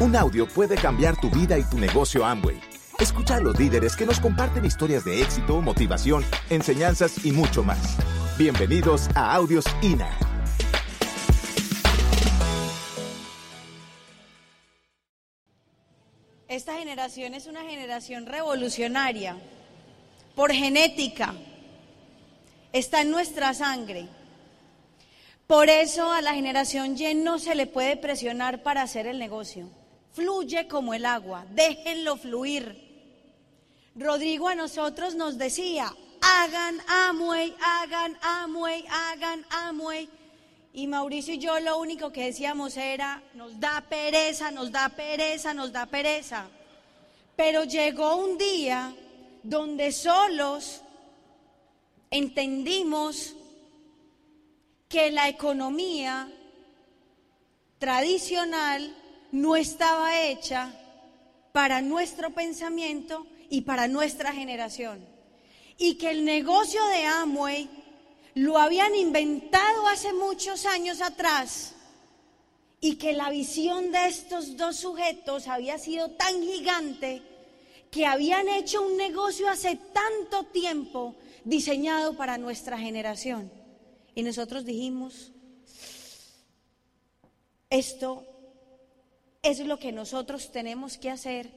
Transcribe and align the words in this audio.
Un 0.00 0.16
audio 0.16 0.48
puede 0.48 0.74
cambiar 0.74 1.16
tu 1.20 1.30
vida 1.30 1.56
y 1.56 1.62
tu 1.62 1.78
negocio 1.78 2.24
Amway. 2.24 2.60
Escucha 2.98 3.36
a 3.36 3.40
los 3.40 3.56
líderes 3.56 3.94
que 3.94 4.04
nos 4.04 4.18
comparten 4.18 4.64
historias 4.64 5.04
de 5.04 5.22
éxito, 5.22 5.60
motivación, 5.60 6.24
enseñanzas 6.50 7.24
y 7.24 7.30
mucho 7.30 7.62
más. 7.62 7.96
Bienvenidos 8.36 9.08
a 9.14 9.32
Audios 9.32 9.64
INA. 9.82 10.10
Esta 16.48 16.74
generación 16.74 17.34
es 17.34 17.46
una 17.46 17.62
generación 17.62 18.26
revolucionaria 18.26 19.36
por 20.34 20.52
genética. 20.52 21.34
Está 22.72 23.02
en 23.02 23.12
nuestra 23.12 23.54
sangre. 23.54 24.08
Por 25.46 25.68
eso 25.68 26.10
a 26.10 26.20
la 26.20 26.34
generación 26.34 26.96
Y 26.98 27.14
no 27.14 27.38
se 27.38 27.54
le 27.54 27.66
puede 27.66 27.96
presionar 27.96 28.64
para 28.64 28.82
hacer 28.82 29.06
el 29.06 29.20
negocio. 29.20 29.68
Fluye 30.14 30.68
como 30.68 30.94
el 30.94 31.06
agua, 31.06 31.44
déjenlo 31.50 32.16
fluir. 32.16 32.80
Rodrigo 33.96 34.48
a 34.48 34.54
nosotros 34.54 35.16
nos 35.16 35.38
decía, 35.38 35.92
hagan 36.20 36.80
Amway, 36.86 37.52
hagan 37.60 38.16
Amway, 38.22 38.84
hagan 38.88 39.44
Amway. 39.50 40.08
Y 40.72 40.86
Mauricio 40.86 41.34
y 41.34 41.38
yo 41.38 41.58
lo 41.58 41.78
único 41.78 42.12
que 42.12 42.26
decíamos 42.26 42.76
era, 42.76 43.24
nos 43.34 43.58
da 43.58 43.80
pereza, 43.88 44.52
nos 44.52 44.70
da 44.70 44.88
pereza, 44.88 45.52
nos 45.52 45.72
da 45.72 45.86
pereza. 45.86 46.46
Pero 47.34 47.64
llegó 47.64 48.14
un 48.14 48.38
día 48.38 48.94
donde 49.42 49.90
solos 49.90 50.80
entendimos 52.10 53.34
que 54.88 55.10
la 55.10 55.28
economía 55.28 56.28
tradicional 57.78 58.96
no 59.34 59.56
estaba 59.56 60.22
hecha 60.26 60.72
para 61.50 61.82
nuestro 61.82 62.30
pensamiento 62.30 63.26
y 63.50 63.62
para 63.62 63.88
nuestra 63.88 64.32
generación. 64.32 65.04
Y 65.76 65.96
que 65.96 66.10
el 66.10 66.24
negocio 66.24 66.80
de 66.86 67.04
Amway 67.04 67.68
lo 68.34 68.58
habían 68.58 68.94
inventado 68.94 69.88
hace 69.88 70.12
muchos 70.12 70.66
años 70.66 71.02
atrás 71.02 71.74
y 72.80 72.94
que 72.94 73.12
la 73.12 73.28
visión 73.30 73.90
de 73.90 74.06
estos 74.06 74.56
dos 74.56 74.76
sujetos 74.76 75.48
había 75.48 75.78
sido 75.78 76.12
tan 76.12 76.40
gigante 76.40 77.20
que 77.90 78.06
habían 78.06 78.46
hecho 78.46 78.82
un 78.82 78.96
negocio 78.96 79.48
hace 79.48 79.76
tanto 79.92 80.44
tiempo 80.44 81.16
diseñado 81.42 82.16
para 82.16 82.38
nuestra 82.38 82.78
generación. 82.78 83.50
Y 84.14 84.22
nosotros 84.22 84.64
dijimos, 84.64 85.32
esto 87.68 88.28
es 89.44 89.60
lo 89.60 89.78
que 89.78 89.92
nosotros 89.92 90.50
tenemos 90.50 90.98
que 90.98 91.10
hacer 91.10 91.50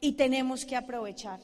y 0.00 0.12
tenemos 0.12 0.66
que 0.66 0.76
aprovechar. 0.76 1.40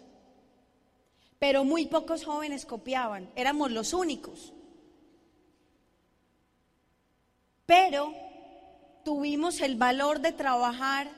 Pero 1.38 1.64
muy 1.64 1.86
pocos 1.86 2.24
jóvenes 2.24 2.66
copiaban, 2.66 3.30
éramos 3.36 3.70
los 3.70 3.94
únicos. 3.94 4.52
Pero 7.64 8.12
tuvimos 9.04 9.60
el 9.60 9.76
valor 9.76 10.20
de 10.20 10.32
trabajar 10.32 11.08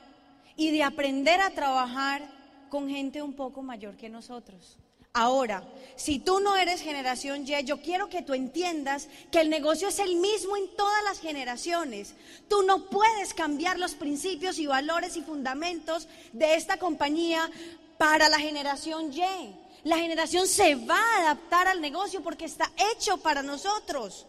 y 0.57 0.71
de 0.71 0.83
aprender 0.83 1.41
a 1.41 1.51
trabajar 1.51 2.23
con 2.69 2.89
gente 2.89 3.23
un 3.23 3.33
poco 3.33 3.63
mayor 3.63 3.97
que 3.97 4.09
nosotros. 4.09 4.79
Ahora, 5.19 5.63
si 5.97 6.19
tú 6.19 6.41
no 6.41 6.57
eres 6.57 6.83
generación 6.83 7.47
Y, 7.47 7.65
yo 7.65 7.81
quiero 7.81 8.11
que 8.11 8.21
tú 8.21 8.35
entiendas 8.35 9.09
que 9.33 9.41
el 9.41 9.49
negocio 9.49 9.89
es 9.89 9.99
el 9.99 10.17
mismo 10.17 10.59
en 10.59 10.69
todas 10.77 11.03
las 11.05 11.21
generaciones. 11.21 12.13
Tú 12.51 12.65
no 12.65 12.91
puedes 12.91 13.33
cambiar 13.33 13.79
los 13.79 13.95
principios 13.95 14.59
y 14.59 14.67
valores 14.67 15.17
y 15.17 15.23
fundamentos 15.23 16.07
de 16.35 16.57
esta 16.57 16.77
compañía 16.77 17.51
para 17.97 18.29
la 18.29 18.39
generación 18.39 19.11
Y. 19.11 19.57
La 19.85 19.97
generación 19.97 20.47
se 20.47 20.75
va 20.75 21.01
a 21.01 21.21
adaptar 21.23 21.67
al 21.67 21.81
negocio 21.81 22.23
porque 22.23 22.45
está 22.45 22.71
hecho 22.93 23.17
para 23.17 23.43
nosotros. 23.43 24.27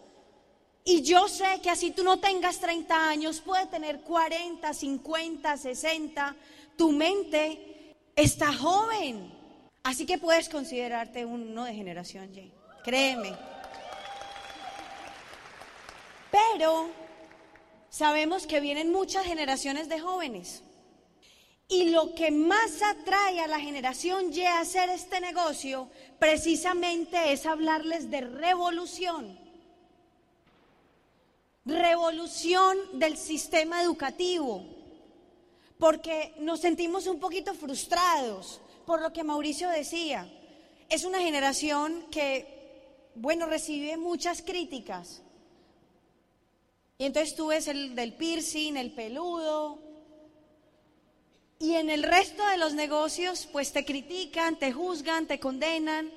Y 0.85 1.01
yo 1.01 1.27
sé 1.27 1.59
que 1.61 1.69
así 1.69 1.91
tú 1.91 2.01
no 2.05 2.19
tengas 2.19 2.61
30 2.61 3.09
años, 3.09 3.41
puede 3.41 3.65
tener 3.65 3.99
40, 4.03 4.73
50, 4.73 5.57
60, 5.57 6.35
tu 6.77 6.93
mente 6.93 7.93
está 8.15 8.53
joven. 8.53 9.36
Así 9.87 10.05
que 10.05 10.17
puedes 10.17 10.49
considerarte 10.49 11.23
uno 11.23 11.63
de 11.63 11.73
generación 11.73 12.35
Y. 12.35 12.51
Créeme. 12.83 13.33
Pero 16.29 16.89
sabemos 17.89 18.45
que 18.45 18.59
vienen 18.59 18.91
muchas 18.91 19.25
generaciones 19.25 19.87
de 19.87 20.01
jóvenes. 20.01 20.61
Y 21.69 21.91
lo 21.91 22.13
que 22.15 22.31
más 22.31 22.81
atrae 22.81 23.39
a 23.39 23.47
la 23.47 23.61
generación 23.61 24.33
Y 24.33 24.43
a 24.43 24.59
hacer 24.59 24.89
este 24.89 25.21
negocio 25.21 25.89
precisamente 26.19 27.31
es 27.31 27.45
hablarles 27.45 28.11
de 28.11 28.19
revolución. 28.19 29.39
Revolución 31.63 32.77
del 32.99 33.15
sistema 33.15 33.81
educativo. 33.81 34.65
Porque 35.79 36.33
nos 36.39 36.59
sentimos 36.59 37.07
un 37.07 37.21
poquito 37.21 37.53
frustrados 37.53 38.59
por 38.87 39.01
lo 39.01 39.11
que 39.11 39.25
Mauricio 39.25 39.69
decía. 39.69 40.31
Es 40.87 41.03
una 41.03 41.19
generación 41.19 42.05
que, 42.09 43.11
bueno, 43.15 43.45
recibe 43.45 43.97
muchas 43.97 44.41
críticas. 44.41 45.21
Y 46.97 47.03
entonces 47.03 47.35
tú 47.35 47.47
ves 47.47 47.67
el 47.67 47.95
del 47.95 48.13
piercing, 48.13 48.77
el 48.77 48.93
peludo. 48.93 49.77
Y 51.59 51.73
en 51.73 51.89
el 51.89 52.01
resto 52.01 52.47
de 52.47 52.55
los 52.55 52.75
negocios, 52.75 53.49
pues 53.51 53.73
te 53.73 53.83
critican, 53.83 54.57
te 54.57 54.71
juzgan, 54.71 55.27
te 55.27 55.37
condenan, 55.37 56.09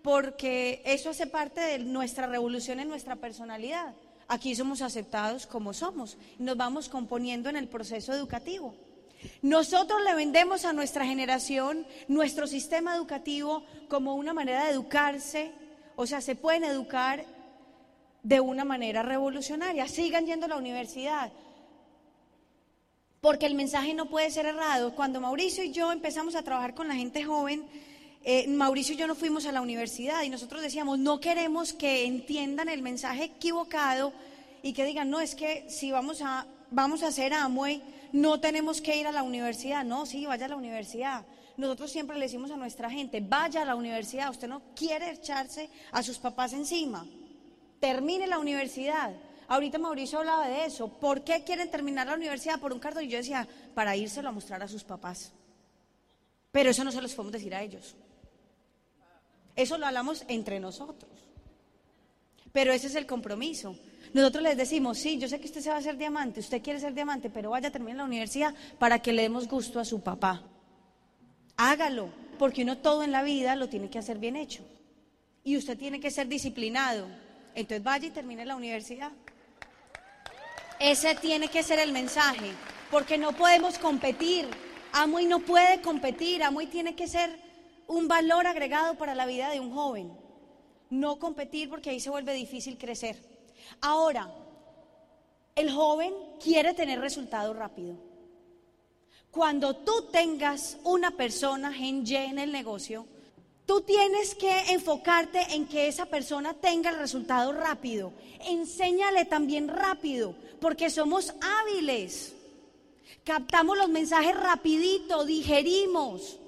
porque 0.00 0.80
eso 0.86 1.10
hace 1.10 1.26
parte 1.26 1.60
de 1.60 1.80
nuestra 1.80 2.26
revolución 2.26 2.80
en 2.80 2.88
nuestra 2.88 3.16
personalidad. 3.16 3.94
Aquí 4.26 4.56
somos 4.56 4.80
aceptados 4.80 5.46
como 5.46 5.74
somos 5.74 6.16
y 6.38 6.42
nos 6.42 6.56
vamos 6.56 6.88
componiendo 6.88 7.50
en 7.50 7.56
el 7.56 7.68
proceso 7.68 8.14
educativo. 8.14 8.74
Nosotros 9.42 10.02
le 10.02 10.14
vendemos 10.14 10.64
a 10.64 10.72
nuestra 10.72 11.04
generación 11.04 11.86
nuestro 12.08 12.46
sistema 12.46 12.94
educativo 12.94 13.64
como 13.88 14.14
una 14.14 14.32
manera 14.32 14.64
de 14.64 14.72
educarse, 14.72 15.52
o 15.96 16.06
sea, 16.06 16.20
se 16.20 16.34
pueden 16.34 16.64
educar 16.64 17.24
de 18.22 18.40
una 18.40 18.64
manera 18.64 19.02
revolucionaria, 19.02 19.86
sigan 19.86 20.26
yendo 20.26 20.46
a 20.46 20.48
la 20.48 20.56
universidad, 20.56 21.32
porque 23.20 23.46
el 23.46 23.54
mensaje 23.54 23.94
no 23.94 24.08
puede 24.08 24.30
ser 24.30 24.46
errado. 24.46 24.94
Cuando 24.94 25.20
Mauricio 25.20 25.64
y 25.64 25.72
yo 25.72 25.92
empezamos 25.92 26.34
a 26.34 26.42
trabajar 26.42 26.74
con 26.74 26.88
la 26.88 26.94
gente 26.94 27.24
joven, 27.24 27.64
eh, 28.24 28.48
Mauricio 28.48 28.94
y 28.94 28.98
yo 28.98 29.06
no 29.06 29.14
fuimos 29.14 29.46
a 29.46 29.52
la 29.52 29.60
universidad 29.60 30.24
y 30.24 30.28
nosotros 30.28 30.60
decíamos, 30.60 30.98
no 30.98 31.20
queremos 31.20 31.72
que 31.72 32.04
entiendan 32.06 32.68
el 32.68 32.82
mensaje 32.82 33.24
equivocado 33.24 34.12
y 34.62 34.72
que 34.72 34.84
digan, 34.84 35.10
no, 35.10 35.20
es 35.20 35.36
que 35.36 35.64
si 35.68 35.92
vamos 35.92 36.22
a, 36.22 36.44
vamos 36.72 37.04
a 37.04 37.06
hacer 37.06 37.32
Amway, 37.32 37.80
no 38.16 38.40
tenemos 38.40 38.80
que 38.80 38.96
ir 38.96 39.06
a 39.06 39.12
la 39.12 39.22
universidad. 39.22 39.84
No, 39.84 40.06
sí, 40.06 40.24
vaya 40.24 40.46
a 40.46 40.48
la 40.48 40.56
universidad. 40.56 41.26
Nosotros 41.58 41.90
siempre 41.90 42.16
le 42.16 42.24
decimos 42.24 42.50
a 42.50 42.56
nuestra 42.56 42.90
gente, 42.90 43.20
vaya 43.20 43.60
a 43.60 43.64
la 43.66 43.76
universidad. 43.76 44.30
Usted 44.30 44.48
no 44.48 44.62
quiere 44.74 45.10
echarse 45.10 45.68
a 45.92 46.02
sus 46.02 46.18
papás 46.18 46.54
encima. 46.54 47.06
Termine 47.78 48.26
la 48.26 48.38
universidad. 48.38 49.12
Ahorita 49.48 49.78
Mauricio 49.78 50.20
hablaba 50.20 50.48
de 50.48 50.64
eso. 50.64 50.88
¿Por 50.88 51.24
qué 51.24 51.44
quieren 51.44 51.70
terminar 51.70 52.06
la 52.06 52.14
universidad 52.14 52.58
por 52.58 52.72
un 52.72 52.78
cartón? 52.78 53.04
Y 53.04 53.08
yo 53.08 53.18
decía, 53.18 53.46
para 53.74 53.94
írselo 53.94 54.30
a 54.30 54.32
mostrar 54.32 54.62
a 54.62 54.68
sus 54.68 54.82
papás. 54.82 55.32
Pero 56.52 56.70
eso 56.70 56.84
no 56.84 56.92
se 56.92 57.02
los 57.02 57.14
podemos 57.14 57.34
decir 57.34 57.54
a 57.54 57.62
ellos. 57.62 57.96
Eso 59.54 59.76
lo 59.76 59.86
hablamos 59.86 60.24
entre 60.28 60.58
nosotros. 60.58 61.10
Pero 62.50 62.72
ese 62.72 62.86
es 62.86 62.94
el 62.94 63.04
compromiso. 63.04 63.76
Nosotros 64.12 64.42
les 64.42 64.56
decimos, 64.56 64.98
sí, 64.98 65.18
yo 65.18 65.28
sé 65.28 65.40
que 65.40 65.46
usted 65.46 65.60
se 65.60 65.68
va 65.68 65.76
a 65.76 65.78
hacer 65.78 65.96
diamante, 65.96 66.40
usted 66.40 66.62
quiere 66.62 66.80
ser 66.80 66.94
diamante, 66.94 67.30
pero 67.30 67.50
vaya 67.50 67.68
a 67.68 67.72
terminar 67.72 67.98
la 67.98 68.04
universidad 68.04 68.54
para 68.78 69.00
que 69.00 69.12
le 69.12 69.22
demos 69.22 69.48
gusto 69.48 69.80
a 69.80 69.84
su 69.84 70.00
papá. 70.00 70.42
Hágalo, 71.56 72.10
porque 72.38 72.62
uno 72.62 72.78
todo 72.78 73.02
en 73.02 73.12
la 73.12 73.22
vida 73.22 73.56
lo 73.56 73.68
tiene 73.68 73.90
que 73.90 73.98
hacer 73.98 74.18
bien 74.18 74.36
hecho. 74.36 74.62
Y 75.44 75.56
usted 75.56 75.78
tiene 75.78 76.00
que 76.00 76.10
ser 76.10 76.28
disciplinado. 76.28 77.06
Entonces 77.54 77.82
vaya 77.82 78.08
y 78.08 78.10
termine 78.10 78.44
la 78.44 78.56
universidad. 78.56 79.12
Ese 80.78 81.14
tiene 81.14 81.48
que 81.48 81.62
ser 81.62 81.78
el 81.78 81.92
mensaje, 81.92 82.50
porque 82.90 83.16
no 83.16 83.32
podemos 83.32 83.78
competir. 83.78 84.46
Amo 84.92 85.20
y 85.20 85.26
no 85.26 85.40
puede 85.40 85.80
competir, 85.80 86.42
amo 86.42 86.60
y 86.60 86.66
tiene 86.66 86.94
que 86.94 87.06
ser 87.06 87.38
un 87.86 88.08
valor 88.08 88.46
agregado 88.46 88.96
para 88.96 89.14
la 89.14 89.26
vida 89.26 89.50
de 89.50 89.60
un 89.60 89.72
joven. 89.72 90.12
No 90.90 91.18
competir 91.18 91.68
porque 91.68 91.90
ahí 91.90 92.00
se 92.00 92.10
vuelve 92.10 92.32
difícil 92.34 92.78
crecer. 92.78 93.35
Ahora, 93.80 94.30
el 95.54 95.70
joven 95.70 96.12
quiere 96.42 96.74
tener 96.74 97.00
resultado 97.00 97.54
rápido. 97.54 97.96
Cuando 99.30 99.76
tú 99.76 100.08
tengas 100.10 100.78
una 100.84 101.10
persona 101.10 101.72
gen 101.72 102.06
Y 102.06 102.16
en 102.16 102.38
el 102.38 102.52
negocio, 102.52 103.06
tú 103.66 103.82
tienes 103.82 104.34
que 104.34 104.72
enfocarte 104.72 105.54
en 105.54 105.66
que 105.66 105.88
esa 105.88 106.06
persona 106.06 106.54
tenga 106.54 106.90
el 106.90 106.96
resultado 106.96 107.52
rápido. 107.52 108.12
Enséñale 108.46 109.24
también 109.24 109.68
rápido, 109.68 110.34
porque 110.60 110.88
somos 110.88 111.34
hábiles. 111.40 112.34
Captamos 113.24 113.76
los 113.76 113.88
mensajes 113.88 114.36
rapidito, 114.36 115.24
digerimos 115.24 116.38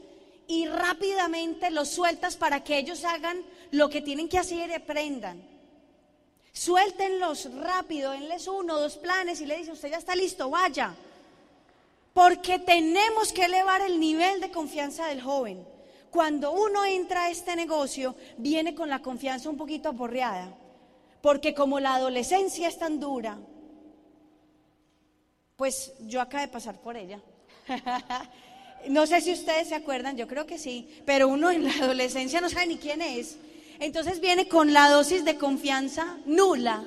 y 0.46 0.66
rápidamente 0.66 1.70
los 1.70 1.88
sueltas 1.88 2.37
para 2.37 2.64
que 2.64 2.78
ellos 2.78 3.05
hagan 3.05 3.43
lo 3.70 3.90
que 3.90 4.00
tienen 4.00 4.28
que 4.28 4.38
hacer 4.38 4.70
y 4.70 4.75
aprendan. 4.75 5.57
Suéltenlos 6.52 7.52
rápido, 7.54 8.12
denles 8.12 8.48
uno, 8.48 8.78
dos 8.78 8.96
planes 8.96 9.40
y 9.40 9.46
le 9.46 9.58
dicen, 9.58 9.74
usted 9.74 9.90
ya 9.90 9.98
está 9.98 10.14
listo, 10.14 10.50
vaya. 10.50 10.94
Porque 12.12 12.58
tenemos 12.58 13.32
que 13.32 13.44
elevar 13.44 13.80
el 13.82 14.00
nivel 14.00 14.40
de 14.40 14.50
confianza 14.50 15.06
del 15.06 15.22
joven. 15.22 15.64
Cuando 16.10 16.52
uno 16.52 16.84
entra 16.84 17.24
a 17.24 17.30
este 17.30 17.54
negocio, 17.54 18.16
viene 18.38 18.74
con 18.74 18.88
la 18.88 19.00
confianza 19.00 19.50
un 19.50 19.56
poquito 19.56 19.90
aporreada. 19.90 20.52
Porque 21.20 21.54
como 21.54 21.80
la 21.80 21.94
adolescencia 21.94 22.68
es 22.68 22.78
tan 22.78 22.98
dura, 22.98 23.38
pues 25.56 25.92
yo 26.00 26.20
acabo 26.20 26.42
de 26.42 26.48
pasar 26.48 26.80
por 26.80 26.96
ella. 26.96 27.20
no 28.88 29.06
sé 29.06 29.20
si 29.20 29.32
ustedes 29.32 29.68
se 29.68 29.74
acuerdan, 29.74 30.16
yo 30.16 30.28
creo 30.28 30.46
que 30.46 30.58
sí, 30.58 31.02
pero 31.04 31.28
uno 31.28 31.50
en 31.50 31.64
la 31.64 31.72
adolescencia 31.72 32.40
no 32.40 32.48
sabe 32.48 32.68
ni 32.68 32.78
quién 32.78 33.02
es. 33.02 33.36
Entonces 33.80 34.20
viene 34.20 34.48
con 34.48 34.72
la 34.72 34.88
dosis 34.88 35.25
de 35.25 35.36
confianza 35.36 36.19
nula. 36.26 36.84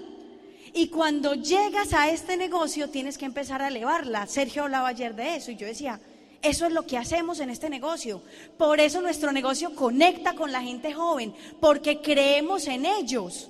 Y 0.73 0.88
cuando 0.88 1.33
llegas 1.35 1.93
a 1.93 2.09
este 2.09 2.38
negocio 2.38 2.89
tienes 2.89 3.17
que 3.17 3.25
empezar 3.25 3.61
a 3.61 3.67
elevarla. 3.67 4.27
Sergio 4.27 4.63
hablaba 4.63 4.89
ayer 4.89 5.15
de 5.15 5.35
eso 5.35 5.51
y 5.51 5.57
yo 5.57 5.67
decía, 5.67 5.99
eso 6.41 6.65
es 6.65 6.71
lo 6.71 6.88
que 6.88 6.97
hacemos 6.97 7.39
en 7.39 7.49
este 7.49 7.69
negocio. 7.69 8.21
Por 8.57 8.79
eso 8.79 9.01
nuestro 9.01 9.31
negocio 9.31 9.75
conecta 9.75 10.33
con 10.33 10.51
la 10.51 10.61
gente 10.61 10.93
joven, 10.93 11.33
porque 11.59 12.01
creemos 12.01 12.67
en 12.67 12.85
ellos 12.85 13.49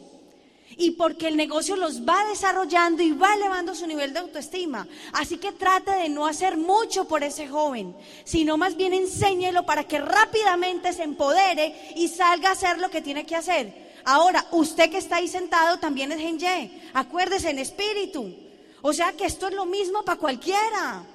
y 0.78 0.92
porque 0.92 1.28
el 1.28 1.38
negocio 1.38 1.76
los 1.76 2.02
va 2.02 2.26
desarrollando 2.26 3.04
y 3.04 3.12
va 3.12 3.34
elevando 3.34 3.76
su 3.76 3.88
nivel 3.88 4.14
de 4.14 4.20
autoestima. 4.20 4.88
Así 5.14 5.38
que 5.38 5.52
trate 5.52 5.92
de 5.92 6.10
no 6.10 6.26
hacer 6.26 6.58
mucho 6.58 7.06
por 7.06 7.24
ese 7.24 7.48
joven, 7.48 7.96
sino 8.24 8.58
más 8.58 8.76
bien 8.76 8.94
enséñelo 8.94 9.66
para 9.66 9.84
que 9.84 10.00
rápidamente 10.00 10.94
se 10.94 11.04
empodere 11.04 11.94
y 11.96 12.08
salga 12.08 12.50
a 12.50 12.54
hacer 12.54 12.80
lo 12.80 12.90
que 12.90 13.02
tiene 13.02 13.26
que 13.26 13.36
hacer. 13.36 13.92
Ahora, 14.04 14.46
usted 14.52 14.90
que 14.90 14.98
está 14.98 15.18
ahí 15.18 15.28
sentado 15.28 15.78
también 15.80 16.12
es 16.12 16.20
Genye, 16.20 16.90
acuérdese 16.94 17.52
en 17.52 17.60
espíritu. 17.60 18.34
O 18.82 18.94
sea 18.94 19.14
que 19.14 19.26
esto 19.26 19.48
es 19.48 19.54
lo 19.54 19.66
mismo 19.66 20.04
para 20.04 20.20
cualquiera. 20.20 21.06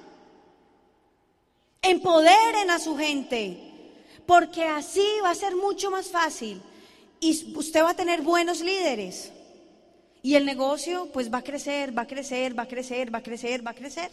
Empoderen 1.81 2.69
a 2.71 2.79
su 2.79 2.95
gente, 2.97 3.57
porque 4.25 4.63
así 4.63 5.05
va 5.23 5.31
a 5.31 5.35
ser 5.35 5.55
mucho 5.55 5.91
más 5.91 6.07
fácil 6.07 6.61
y 7.19 7.55
usted 7.55 7.83
va 7.83 7.91
a 7.91 7.95
tener 7.95 8.21
buenos 8.21 8.61
líderes. 8.61 9.31
Y 10.23 10.35
el 10.35 10.45
negocio 10.45 11.09
pues 11.13 11.31
va 11.31 11.39
a 11.39 11.43
crecer, 11.43 11.97
va 11.97 12.03
a 12.03 12.07
crecer, 12.07 12.57
va 12.57 12.63
a 12.63 12.67
crecer, 12.67 13.13
va 13.13 13.19
a 13.19 13.23
crecer, 13.23 13.65
va 13.65 13.71
a 13.71 13.75
crecer. 13.75 14.11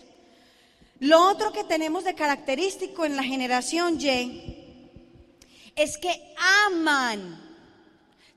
Lo 1.00 1.28
otro 1.28 1.52
que 1.52 1.64
tenemos 1.64 2.04
de 2.04 2.14
característico 2.14 3.04
en 3.04 3.16
la 3.16 3.24
generación 3.24 3.98
Y 4.00 5.72
es 5.74 5.98
que 5.98 6.34
aman 6.66 7.40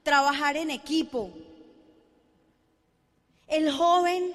trabajar 0.03 0.57
en 0.57 0.71
equipo. 0.71 1.31
El 3.47 3.71
joven 3.71 4.33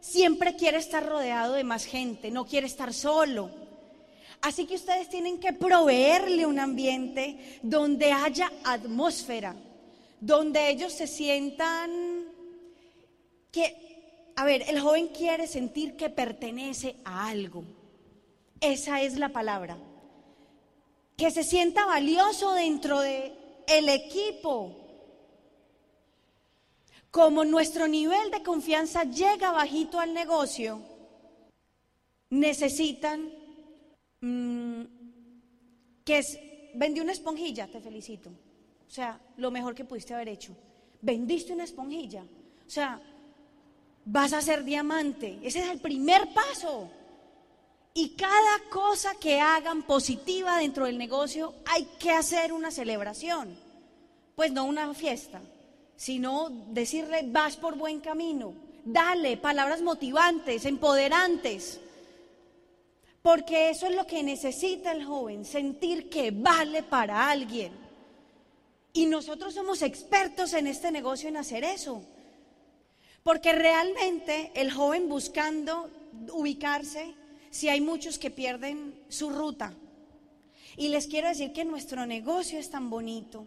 siempre 0.00 0.56
quiere 0.56 0.78
estar 0.78 1.04
rodeado 1.04 1.54
de 1.54 1.64
más 1.64 1.84
gente, 1.84 2.30
no 2.30 2.46
quiere 2.46 2.66
estar 2.66 2.92
solo. 2.92 3.50
Así 4.40 4.66
que 4.66 4.76
ustedes 4.76 5.08
tienen 5.08 5.40
que 5.40 5.52
proveerle 5.52 6.46
un 6.46 6.58
ambiente 6.58 7.58
donde 7.62 8.12
haya 8.12 8.52
atmósfera, 8.62 9.56
donde 10.20 10.68
ellos 10.68 10.92
se 10.92 11.06
sientan 11.06 12.17
que, 13.50 14.32
a 14.36 14.44
ver, 14.44 14.64
el 14.68 14.80
joven 14.80 15.08
quiere 15.08 15.46
sentir 15.46 15.96
que 15.96 16.10
pertenece 16.10 16.96
a 17.04 17.28
algo. 17.28 17.64
Esa 18.60 19.02
es 19.02 19.18
la 19.18 19.30
palabra. 19.30 19.78
Que 21.16 21.30
se 21.30 21.42
sienta 21.42 21.86
valioso 21.86 22.52
dentro 22.52 23.00
de 23.00 23.32
el 23.66 23.88
equipo. 23.88 24.76
Como 27.10 27.44
nuestro 27.44 27.88
nivel 27.88 28.30
de 28.30 28.42
confianza 28.42 29.04
llega 29.04 29.50
bajito 29.50 29.98
al 29.98 30.12
negocio, 30.12 30.80
necesitan 32.30 33.30
mm, 34.20 34.82
que 36.04 36.18
es, 36.18 36.38
vendí 36.74 37.00
una 37.00 37.12
esponjilla, 37.12 37.66
te 37.66 37.80
felicito. 37.80 38.30
O 38.30 38.90
sea, 38.90 39.20
lo 39.36 39.50
mejor 39.50 39.74
que 39.74 39.84
pudiste 39.84 40.14
haber 40.14 40.28
hecho. 40.28 40.56
Vendiste 41.00 41.52
una 41.52 41.64
esponjilla. 41.64 42.22
O 42.66 42.70
sea, 42.70 43.00
vas 44.10 44.32
a 44.32 44.40
ser 44.40 44.64
diamante. 44.64 45.38
Ese 45.42 45.60
es 45.60 45.68
el 45.68 45.80
primer 45.80 46.32
paso. 46.32 46.88
Y 47.94 48.10
cada 48.10 48.70
cosa 48.70 49.14
que 49.20 49.40
hagan 49.40 49.82
positiva 49.82 50.58
dentro 50.58 50.86
del 50.86 50.98
negocio 50.98 51.54
hay 51.66 51.84
que 51.98 52.12
hacer 52.12 52.52
una 52.52 52.70
celebración. 52.70 53.56
Pues 54.34 54.52
no 54.52 54.64
una 54.64 54.94
fiesta, 54.94 55.40
sino 55.96 56.48
decirle 56.70 57.24
vas 57.26 57.56
por 57.56 57.76
buen 57.76 58.00
camino. 58.00 58.54
Dale 58.84 59.36
palabras 59.36 59.82
motivantes, 59.82 60.64
empoderantes. 60.64 61.80
Porque 63.20 63.70
eso 63.70 63.86
es 63.88 63.94
lo 63.94 64.06
que 64.06 64.22
necesita 64.22 64.92
el 64.92 65.04
joven, 65.04 65.44
sentir 65.44 66.08
que 66.08 66.30
vale 66.30 66.82
para 66.82 67.28
alguien. 67.28 67.72
Y 68.92 69.06
nosotros 69.06 69.52
somos 69.52 69.82
expertos 69.82 70.54
en 70.54 70.66
este 70.66 70.90
negocio 70.90 71.28
en 71.28 71.36
hacer 71.36 71.64
eso. 71.64 72.02
Porque 73.22 73.52
realmente 73.52 74.50
el 74.54 74.70
joven 74.70 75.08
buscando 75.08 75.90
ubicarse, 76.32 77.14
si 77.50 77.68
hay 77.68 77.80
muchos 77.80 78.18
que 78.18 78.30
pierden 78.30 78.94
su 79.08 79.30
ruta. 79.30 79.74
Y 80.76 80.88
les 80.88 81.06
quiero 81.06 81.28
decir 81.28 81.52
que 81.52 81.64
nuestro 81.64 82.06
negocio 82.06 82.58
es 82.58 82.70
tan 82.70 82.90
bonito, 82.90 83.46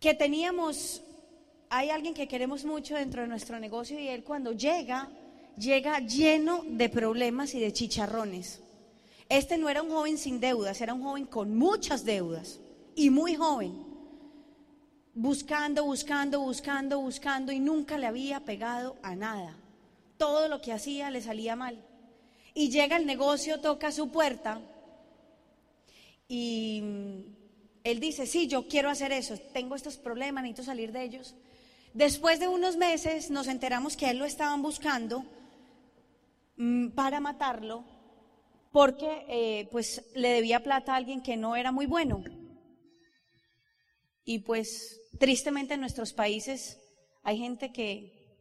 que 0.00 0.14
teníamos, 0.14 1.02
hay 1.68 1.90
alguien 1.90 2.14
que 2.14 2.28
queremos 2.28 2.64
mucho 2.64 2.94
dentro 2.94 3.22
de 3.22 3.28
nuestro 3.28 3.58
negocio 3.58 3.98
y 3.98 4.08
él 4.08 4.24
cuando 4.24 4.52
llega, 4.52 5.10
llega 5.58 5.98
lleno 6.00 6.64
de 6.66 6.88
problemas 6.88 7.54
y 7.54 7.60
de 7.60 7.72
chicharrones. 7.72 8.60
Este 9.28 9.58
no 9.58 9.68
era 9.68 9.82
un 9.82 9.90
joven 9.90 10.16
sin 10.16 10.40
deudas, 10.40 10.80
era 10.80 10.94
un 10.94 11.02
joven 11.02 11.26
con 11.26 11.56
muchas 11.56 12.04
deudas 12.04 12.58
y 12.94 13.10
muy 13.10 13.34
joven 13.34 13.87
buscando, 15.18 15.84
buscando, 15.84 16.40
buscando, 16.40 17.00
buscando 17.00 17.50
y 17.50 17.58
nunca 17.58 17.98
le 17.98 18.06
había 18.06 18.38
pegado 18.38 18.96
a 19.02 19.16
nada. 19.16 19.56
Todo 20.16 20.46
lo 20.46 20.60
que 20.60 20.72
hacía 20.72 21.10
le 21.10 21.20
salía 21.20 21.56
mal. 21.56 21.76
Y 22.54 22.70
llega 22.70 22.96
el 22.96 23.04
negocio, 23.04 23.60
toca 23.60 23.90
su 23.90 24.10
puerta 24.10 24.60
y 26.28 26.82
él 27.82 28.00
dice, 28.00 28.26
sí, 28.26 28.46
yo 28.46 28.68
quiero 28.68 28.90
hacer 28.90 29.10
eso, 29.10 29.36
tengo 29.52 29.74
estos 29.74 29.96
problemas, 29.96 30.44
necesito 30.44 30.62
salir 30.62 30.92
de 30.92 31.02
ellos. 31.02 31.34
Después 31.94 32.38
de 32.38 32.46
unos 32.46 32.76
meses 32.76 33.28
nos 33.30 33.48
enteramos 33.48 33.96
que 33.96 34.10
él 34.10 34.18
lo 34.18 34.24
estaban 34.24 34.62
buscando 34.62 35.24
mm, 36.56 36.90
para 36.90 37.18
matarlo 37.18 37.82
porque 38.70 39.24
eh, 39.28 39.68
pues 39.72 40.04
le 40.14 40.28
debía 40.28 40.62
plata 40.62 40.92
a 40.92 40.96
alguien 40.96 41.22
que 41.22 41.36
no 41.36 41.56
era 41.56 41.72
muy 41.72 41.86
bueno. 41.86 42.22
Y 44.28 44.40
pues 44.40 45.00
tristemente 45.18 45.72
en 45.72 45.80
nuestros 45.80 46.12
países 46.12 46.78
hay 47.22 47.38
gente 47.38 47.72
que 47.72 48.36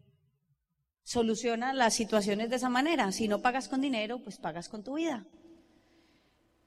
soluciona 1.04 1.74
las 1.74 1.94
situaciones 1.94 2.50
de 2.50 2.58
esa 2.58 2.68
manera. 2.68 3.10
Si 3.14 3.30
no 3.30 3.42
pagas 3.42 3.70
con 3.70 3.80
dinero, 3.80 4.20
pues 4.20 4.36
pagas 4.36 4.68
con 4.68 4.84
tu 4.84 4.96
vida. 4.96 5.26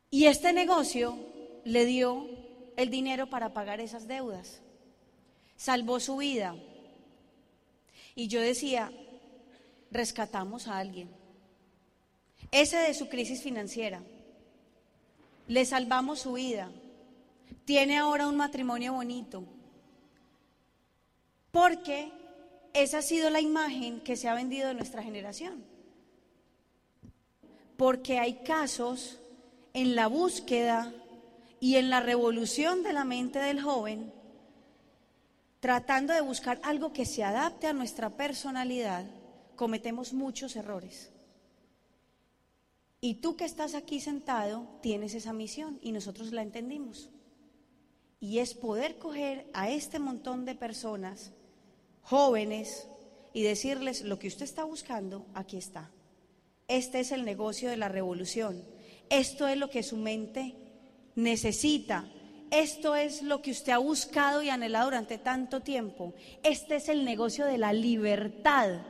Y 0.09 0.25
este 0.25 0.55
negocio 0.55 1.19
le 1.67 1.85
dio 1.85 2.27
el 2.79 2.89
dinero 2.89 3.29
para 3.29 3.53
pagar 3.53 3.79
esas 3.81 4.09
deudas. 4.09 4.62
Salvó 5.55 6.00
su 6.00 6.17
vida. 6.17 6.57
Y 8.15 8.29
yo 8.29 8.41
decía, 8.41 8.91
rescatamos 9.91 10.67
a 10.67 10.79
alguien. 10.79 11.11
Ese 12.53 12.79
de 12.79 12.95
su 12.95 13.11
crisis 13.11 13.43
financiera. 13.43 14.03
Le 15.47 15.67
salvamos 15.67 16.21
su 16.21 16.33
vida 16.33 16.73
tiene 17.71 17.99
ahora 17.99 18.27
un 18.27 18.37
matrimonio 18.37 18.95
bonito. 18.95 19.45
Porque 21.53 22.11
esa 22.73 22.99
ha 22.99 23.03
sido 23.03 23.31
la 23.31 23.41
imagen 23.41 24.00
que 24.00 24.17
se 24.17 24.29
ha 24.29 24.35
vendido 24.35 24.67
de 24.67 24.75
nuestra 24.75 25.05
generación. 25.05 25.62
Porque 27.77 28.19
hay 28.19 28.43
casos 28.43 29.21
en 29.73 29.95
la 29.95 30.09
búsqueda 30.09 30.93
y 31.61 31.77
en 31.77 31.91
la 31.91 32.00
revolución 32.00 32.83
de 32.83 32.93
la 32.93 33.05
mente 33.05 33.39
del 33.39 33.62
joven, 33.62 34.12
tratando 35.61 36.12
de 36.12 36.23
buscar 36.23 36.59
algo 36.65 36.93
que 36.93 37.07
se 37.07 37.23
adapte 37.23 37.69
a 37.69 37.73
nuestra 37.73 38.11
personalidad, 38.11 39.07
cometemos 39.55 40.12
muchos 40.12 40.57
errores. 40.57 41.12
Y 43.00 43.21
tú 43.21 43.37
que 43.37 43.45
estás 43.45 43.77
aquí 43.77 44.00
sentado 44.00 44.67
tienes 44.83 45.15
esa 45.15 45.33
misión 45.33 45.79
y 45.81 45.93
nosotros 45.93 46.33
la 46.33 46.43
entendimos 46.43 47.11
y 48.21 48.39
es 48.39 48.55
poder 48.55 48.99
coger 48.99 49.47
a 49.55 49.71
este 49.71 49.99
montón 49.99 50.45
de 50.45 50.55
personas 50.55 51.33
jóvenes 52.03 52.87
y 53.33 53.43
decirles 53.43 54.03
lo 54.03 54.19
que 54.19 54.29
usted 54.29 54.45
está 54.45 54.65
buscando, 54.65 55.27
aquí 55.35 55.57
está. 55.57 55.91
este 56.69 57.00
es 57.00 57.11
el 57.11 57.25
negocio 57.25 57.71
de 57.71 57.77
la 57.77 57.89
revolución. 57.89 58.62
Esto 59.09 59.49
es 59.49 59.57
lo 59.57 59.71
que 59.71 59.83
su 59.83 59.97
mente 59.97 60.55
necesita. 61.17 62.09
Esto 62.50 62.95
es 62.95 63.23
lo 63.23 63.43
que 63.43 63.50
usted 63.50 63.73
ha 63.73 63.79
buscado 63.79 64.43
y 64.43 64.50
anhelado 64.50 64.87
durante 64.87 65.19
tanto 65.19 65.61
tiempo. 65.61 66.15
Este 66.43 66.77
es 66.77 66.89
el 66.89 67.05
negocio 67.05 67.45
de 67.45 67.59
la 67.59 67.73
libertad. 67.73 68.83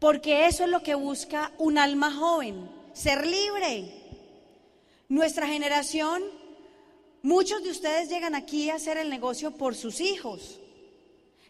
Porque 0.00 0.46
eso 0.46 0.64
es 0.64 0.70
lo 0.70 0.82
que 0.82 0.94
busca 0.94 1.52
un 1.58 1.76
alma 1.78 2.12
joven, 2.12 2.70
ser 2.92 3.26
libre. 3.26 3.92
Nuestra 5.08 5.46
generación, 5.46 6.22
muchos 7.22 7.62
de 7.62 7.70
ustedes 7.70 8.08
llegan 8.08 8.34
aquí 8.34 8.70
a 8.70 8.74
hacer 8.74 8.96
el 8.98 9.10
negocio 9.10 9.52
por 9.52 9.74
sus 9.74 10.00
hijos. 10.00 10.58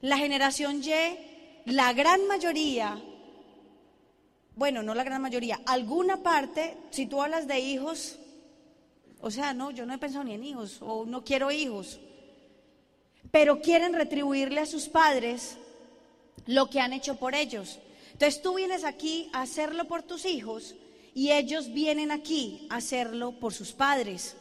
La 0.00 0.19
generación 0.19 0.83
Y, 0.83 0.93
la 1.67 1.93
gran 1.93 2.27
mayoría 2.27 3.00
bueno, 4.61 4.83
no 4.83 4.95
la 4.95 5.05
gran 5.05 5.23
mayoría, 5.23 5.59
alguna 5.65 6.19
parte, 6.19 6.77
si 6.91 7.07
tú 7.07 7.23
hablas 7.23 7.47
de 7.47 7.61
hijos, 7.61 8.19
o 9.23 9.31
sea, 9.31 9.55
no, 9.55 9.71
yo 9.71 9.87
no 9.87 9.95
he 9.95 9.99
pensado 9.99 10.23
ni 10.23 10.35
en 10.35 10.45
hijos, 10.45 10.79
o 10.83 11.07
no 11.07 11.25
quiero 11.25 11.50
hijos, 11.50 11.99
pero 13.31 13.62
quieren 13.62 13.95
retribuirle 13.95 14.61
a 14.61 14.67
sus 14.67 14.91
padres 14.91 15.57
lo 16.45 16.69
que 16.69 16.79
han 16.79 16.93
hecho 16.93 17.17
por 17.17 17.35
ellos. 17.35 17.79
Entonces 18.12 18.43
tú 18.43 18.55
vienes 18.57 18.85
aquí 18.85 19.31
a 19.33 19.41
hacerlo 19.41 19.87
por 19.87 20.03
tus 20.03 20.27
hijos 20.27 20.75
y 21.15 21.33
ellos 21.33 21.73
vienen 21.73 22.11
aquí 22.11 22.67
a 22.69 22.77
hacerlo 22.77 23.33
por 23.33 23.55
sus 23.55 23.73
padres. 23.73 24.37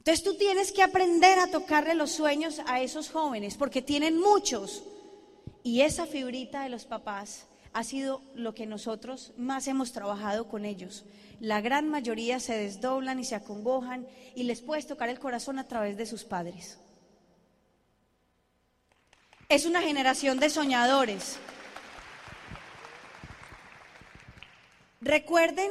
Entonces 0.00 0.24
tú 0.24 0.34
tienes 0.38 0.72
que 0.72 0.82
aprender 0.82 1.38
a 1.38 1.48
tocarle 1.48 1.94
los 1.94 2.10
sueños 2.10 2.62
a 2.64 2.80
esos 2.80 3.10
jóvenes 3.10 3.58
porque 3.58 3.82
tienen 3.82 4.18
muchos. 4.18 4.82
Y 5.62 5.82
esa 5.82 6.06
fibrita 6.06 6.62
de 6.62 6.70
los 6.70 6.86
papás 6.86 7.46
ha 7.74 7.84
sido 7.84 8.22
lo 8.34 8.54
que 8.54 8.64
nosotros 8.64 9.34
más 9.36 9.68
hemos 9.68 9.92
trabajado 9.92 10.48
con 10.48 10.64
ellos. 10.64 11.04
La 11.38 11.60
gran 11.60 11.90
mayoría 11.90 12.40
se 12.40 12.56
desdoblan 12.56 13.20
y 13.20 13.24
se 13.24 13.34
acongojan 13.34 14.06
y 14.34 14.44
les 14.44 14.62
puedes 14.62 14.86
tocar 14.86 15.10
el 15.10 15.18
corazón 15.18 15.58
a 15.58 15.68
través 15.68 15.98
de 15.98 16.06
sus 16.06 16.24
padres. 16.24 16.78
Es 19.50 19.66
una 19.66 19.82
generación 19.82 20.40
de 20.40 20.48
soñadores. 20.48 21.36
Recuerden 25.02 25.70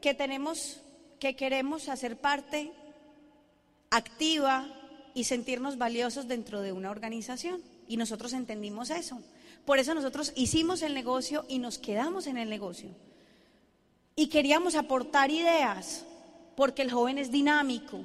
que 0.00 0.14
tenemos 0.14 0.80
que 1.20 1.36
queremos 1.36 1.90
hacer 1.90 2.18
parte 2.18 2.72
activa 3.90 4.66
y 5.14 5.24
sentirnos 5.24 5.78
valiosos 5.78 6.28
dentro 6.28 6.60
de 6.60 6.72
una 6.72 6.90
organización 6.90 7.62
y 7.88 7.96
nosotros 7.96 8.32
entendimos 8.32 8.90
eso. 8.90 9.20
Por 9.64 9.78
eso 9.78 9.94
nosotros 9.94 10.32
hicimos 10.36 10.82
el 10.82 10.94
negocio 10.94 11.44
y 11.48 11.58
nos 11.58 11.78
quedamos 11.78 12.26
en 12.26 12.38
el 12.38 12.48
negocio. 12.48 12.90
Y 14.14 14.28
queríamos 14.28 14.74
aportar 14.74 15.30
ideas, 15.30 16.04
porque 16.56 16.82
el 16.82 16.90
joven 16.90 17.18
es 17.18 17.30
dinámico. 17.30 18.00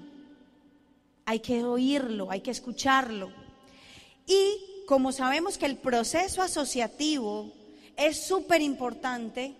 Hay 1.25 1.39
que 1.39 1.63
oírlo, 1.63 2.29
hay 2.31 2.41
que 2.41 2.51
escucharlo. 2.51 3.31
Y 4.27 4.85
como 4.87 5.11
sabemos 5.11 5.57
que 5.57 5.65
el 5.65 5.77
proceso 5.77 6.41
asociativo 6.41 7.51
es 7.95 8.25
súper 8.25 8.61
importante, 8.61 9.55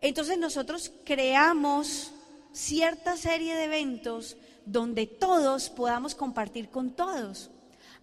entonces 0.00 0.38
nosotros 0.38 0.92
creamos 1.04 2.12
cierta 2.52 3.16
serie 3.16 3.54
de 3.54 3.64
eventos 3.64 4.36
donde 4.66 5.06
todos 5.06 5.70
podamos 5.70 6.14
compartir 6.14 6.68
con 6.68 6.90
todos. 6.90 7.50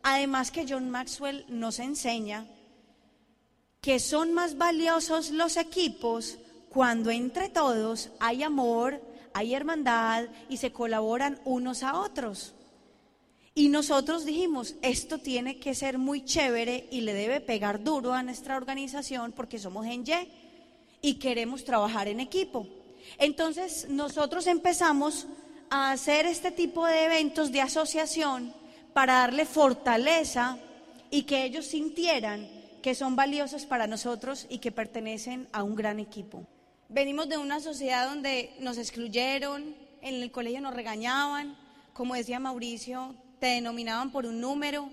Además 0.04 0.52
que 0.52 0.66
John 0.68 0.90
Maxwell 0.90 1.46
nos 1.50 1.80
enseña 1.80 2.46
que 3.82 4.00
son 4.00 4.34
más 4.34 4.58
valiosos 4.58 5.32
los 5.32 5.58
equipos 5.58 6.38
cuando 6.70 7.10
entre 7.10 7.50
todos 7.50 8.10
hay 8.20 8.44
amor, 8.44 9.02
hay 9.34 9.54
hermandad 9.54 10.26
y 10.50 10.58
se 10.58 10.72
colaboran 10.72 11.40
unos 11.46 11.84
a 11.84 12.00
otros. 12.00 12.54
Y 13.56 13.70
nosotros 13.70 14.26
dijimos, 14.26 14.76
esto 14.82 15.18
tiene 15.18 15.60
que 15.60 15.76
ser 15.76 15.98
muy 15.98 16.24
chévere 16.24 16.88
y 16.92 17.02
le 17.02 17.14
debe 17.14 17.42
pegar 17.42 17.84
duro 17.84 18.14
a 18.14 18.24
nuestra 18.24 18.56
organización 18.56 19.32
porque 19.32 19.60
somos 19.60 19.86
en 19.86 20.04
Y 20.06 20.30
y 21.02 21.14
queremos 21.16 21.64
trabajar 21.64 22.08
en 22.08 22.20
equipo. 22.20 22.68
Entonces 23.18 23.88
nosotros 23.90 24.48
empezamos 24.48 25.26
a 25.70 25.92
hacer 25.92 26.26
este 26.26 26.52
tipo 26.52 26.86
de 26.86 27.06
eventos 27.06 27.52
de 27.52 27.62
asociación 27.62 28.54
para 28.94 29.14
darle 29.14 29.46
fortaleza 29.46 30.58
y 31.12 31.24
que 31.24 31.44
ellos 31.44 31.68
sintieran 31.68 32.48
que 32.82 32.96
son 32.96 33.16
valiosos 33.16 33.66
para 33.66 33.88
nosotros 33.88 34.48
y 34.50 34.60
que 34.60 34.72
pertenecen 34.72 35.48
a 35.52 35.64
un 35.64 35.76
gran 35.76 36.00
equipo. 36.00 36.46
Venimos 36.88 37.30
de 37.30 37.38
una 37.38 37.60
sociedad 37.60 38.08
donde 38.08 38.54
nos 38.60 38.78
excluyeron, 38.78 39.76
en 40.02 40.16
el 40.16 40.32
colegio 40.32 40.62
nos 40.62 40.74
regañaban, 40.74 41.58
como 41.94 42.16
decía 42.16 42.40
Mauricio, 42.40 43.16
te 43.40 43.48
denominaban 43.48 44.12
por 44.12 44.26
un 44.26 44.40
número. 44.40 44.90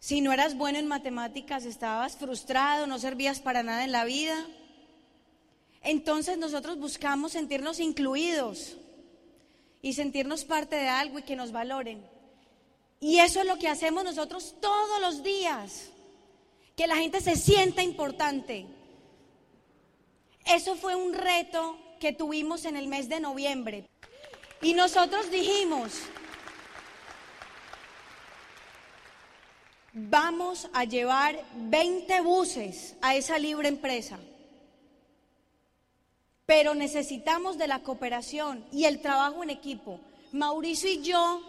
Si 0.00 0.20
no 0.20 0.32
eras 0.32 0.56
bueno 0.56 0.78
en 0.78 0.86
matemáticas, 0.86 1.64
estabas 1.64 2.16
frustrado, 2.16 2.86
no 2.86 2.98
servías 2.98 3.40
para 3.40 3.62
nada 3.62 3.84
en 3.84 3.92
la 3.92 4.04
vida. 4.04 4.46
Entonces 5.82 6.38
nosotros 6.38 6.78
buscamos 6.78 7.32
sentirnos 7.32 7.78
incluidos 7.78 8.78
y 9.84 9.92
sentirnos 9.92 10.46
parte 10.46 10.76
de 10.76 10.88
algo 10.88 11.18
y 11.18 11.24
que 11.24 11.36
nos 11.36 11.52
valoren. 11.52 12.02
Y 13.00 13.18
eso 13.18 13.40
es 13.40 13.46
lo 13.46 13.58
que 13.58 13.68
hacemos 13.68 14.02
nosotros 14.02 14.56
todos 14.58 14.98
los 14.98 15.22
días 15.22 15.90
que 16.74 16.86
la 16.86 16.96
gente 16.96 17.20
se 17.20 17.36
sienta 17.36 17.82
importante. 17.82 18.64
Eso 20.46 20.74
fue 20.76 20.96
un 20.96 21.12
reto 21.12 21.78
que 22.00 22.14
tuvimos 22.14 22.64
en 22.64 22.78
el 22.78 22.88
mes 22.88 23.10
de 23.10 23.20
noviembre. 23.20 23.86
Y 24.62 24.72
nosotros 24.72 25.30
dijimos, 25.30 25.92
vamos 29.92 30.70
a 30.72 30.84
llevar 30.84 31.38
20 31.56 32.22
buses 32.22 32.94
a 33.02 33.16
esa 33.16 33.38
libre 33.38 33.68
empresa. 33.68 34.18
Pero 36.46 36.74
necesitamos 36.74 37.56
de 37.56 37.68
la 37.68 37.80
cooperación 37.80 38.64
y 38.70 38.84
el 38.84 39.00
trabajo 39.00 39.42
en 39.42 39.50
equipo. 39.50 39.98
Mauricio 40.32 40.90
y 40.90 41.02
yo 41.02 41.40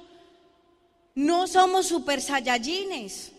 no 1.16 1.48
somos 1.48 1.88
super 1.88 2.22
sayayines. 2.22 3.32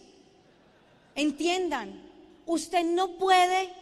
Entiendan, 1.15 2.03
usted 2.45 2.85
no 2.85 3.13
puede 3.13 3.73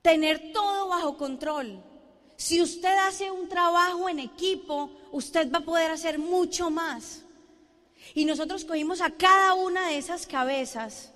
tener 0.00 0.52
todo 0.52 0.88
bajo 0.88 1.18
control. 1.18 1.82
Si 2.36 2.62
usted 2.62 2.96
hace 3.06 3.30
un 3.30 3.48
trabajo 3.48 4.08
en 4.08 4.20
equipo, 4.20 4.90
usted 5.12 5.50
va 5.52 5.58
a 5.58 5.64
poder 5.64 5.90
hacer 5.90 6.18
mucho 6.18 6.70
más. 6.70 7.22
Y 8.14 8.24
nosotros 8.24 8.64
cogimos 8.64 9.00
a 9.00 9.10
cada 9.10 9.54
una 9.54 9.88
de 9.88 9.98
esas 9.98 10.26
cabezas 10.26 11.12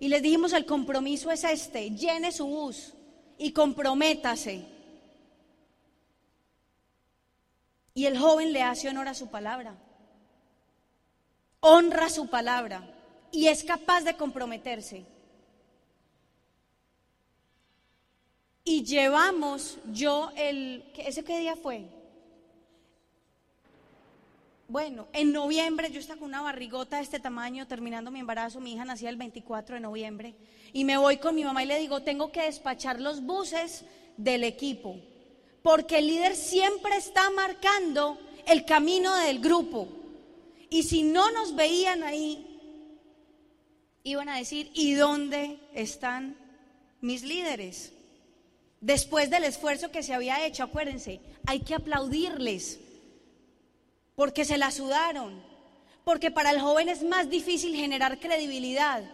y 0.00 0.08
les 0.08 0.22
dijimos 0.22 0.52
el 0.52 0.64
compromiso 0.64 1.30
es 1.30 1.44
este, 1.44 1.90
llene 1.90 2.32
su 2.32 2.46
bus 2.46 2.94
y 3.38 3.52
comprométase. 3.52 4.66
Y 7.94 8.06
el 8.06 8.18
joven 8.18 8.52
le 8.52 8.62
hace 8.62 8.88
honor 8.88 9.08
a 9.08 9.14
su 9.14 9.28
palabra, 9.28 9.74
honra 11.60 12.08
su 12.10 12.28
palabra 12.28 12.82
y 13.32 13.48
es 13.48 13.64
capaz 13.64 14.02
de 14.02 14.16
comprometerse. 14.16 15.04
Y 18.64 18.84
llevamos 18.84 19.78
yo 19.92 20.30
el, 20.36 20.84
¿ese 20.98 21.24
qué 21.24 21.38
día 21.38 21.56
fue? 21.56 21.97
Bueno, 24.70 25.08
en 25.14 25.32
noviembre 25.32 25.90
yo 25.90 25.98
estaba 25.98 26.20
con 26.20 26.28
una 26.28 26.42
barrigota 26.42 26.98
de 26.98 27.02
este 27.02 27.18
tamaño 27.18 27.66
terminando 27.66 28.10
mi 28.10 28.20
embarazo, 28.20 28.60
mi 28.60 28.74
hija 28.74 28.84
nacía 28.84 29.08
el 29.08 29.16
24 29.16 29.76
de 29.76 29.80
noviembre, 29.80 30.34
y 30.74 30.84
me 30.84 30.98
voy 30.98 31.16
con 31.16 31.34
mi 31.34 31.42
mamá 31.42 31.62
y 31.62 31.66
le 31.66 31.78
digo, 31.78 32.02
tengo 32.02 32.30
que 32.30 32.42
despachar 32.42 33.00
los 33.00 33.22
buses 33.22 33.86
del 34.18 34.44
equipo, 34.44 35.00
porque 35.62 36.00
el 36.00 36.08
líder 36.08 36.36
siempre 36.36 36.98
está 36.98 37.30
marcando 37.30 38.18
el 38.46 38.66
camino 38.66 39.16
del 39.16 39.40
grupo. 39.40 39.88
Y 40.68 40.82
si 40.82 41.02
no 41.02 41.30
nos 41.30 41.56
veían 41.56 42.02
ahí, 42.02 42.44
iban 44.04 44.28
a 44.28 44.36
decir, 44.36 44.70
¿y 44.74 44.92
dónde 44.92 45.58
están 45.72 46.36
mis 47.00 47.22
líderes? 47.22 47.94
Después 48.82 49.30
del 49.30 49.44
esfuerzo 49.44 49.90
que 49.90 50.02
se 50.02 50.12
había 50.12 50.44
hecho, 50.44 50.62
acuérdense, 50.62 51.20
hay 51.46 51.60
que 51.60 51.74
aplaudirles, 51.74 52.80
porque 54.18 54.44
se 54.44 54.58
la 54.58 54.72
sudaron, 54.72 55.40
porque 56.02 56.32
para 56.32 56.50
el 56.50 56.60
joven 56.60 56.88
es 56.88 57.04
más 57.04 57.30
difícil 57.30 57.76
generar 57.76 58.18
credibilidad. 58.18 59.04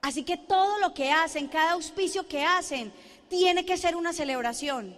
Así 0.00 0.22
que 0.22 0.36
todo 0.36 0.78
lo 0.78 0.94
que 0.94 1.10
hacen, 1.10 1.48
cada 1.48 1.72
auspicio 1.72 2.28
que 2.28 2.44
hacen, 2.44 2.92
tiene 3.28 3.66
que 3.66 3.76
ser 3.76 3.96
una 3.96 4.12
celebración 4.12 4.96